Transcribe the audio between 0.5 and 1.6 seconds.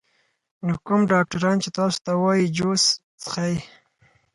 نو کوم ډاکټران